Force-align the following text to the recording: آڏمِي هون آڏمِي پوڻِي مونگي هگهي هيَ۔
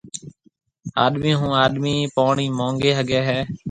آڏمِي 1.03 1.31
هون 1.39 1.51
آڏمِي 1.63 1.95
پوڻِي 2.15 2.47
مونگي 2.57 2.91
هگهي 2.97 3.21
هيَ۔ 3.29 3.39